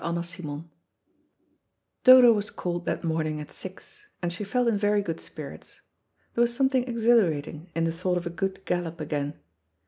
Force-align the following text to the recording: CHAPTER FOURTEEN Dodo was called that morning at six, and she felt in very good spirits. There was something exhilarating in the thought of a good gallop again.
CHAPTER 0.03 0.23
FOURTEEN 0.23 0.67
Dodo 2.03 2.33
was 2.33 2.49
called 2.49 2.87
that 2.87 3.03
morning 3.03 3.39
at 3.39 3.51
six, 3.51 4.07
and 4.19 4.33
she 4.33 4.43
felt 4.43 4.67
in 4.67 4.75
very 4.75 5.03
good 5.03 5.19
spirits. 5.19 5.81
There 6.33 6.41
was 6.41 6.55
something 6.55 6.85
exhilarating 6.87 7.69
in 7.75 7.83
the 7.83 7.91
thought 7.91 8.17
of 8.17 8.25
a 8.25 8.31
good 8.31 8.65
gallop 8.65 8.99
again. 8.99 9.35